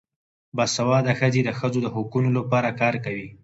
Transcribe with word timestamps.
باسواده 0.57 1.13
ښځې 1.19 1.41
د 1.45 1.49
ښځو 1.59 1.79
د 1.83 1.87
حقونو 1.95 2.29
لپاره 2.37 2.69
کار 2.81 2.95
کوي. 3.05 3.27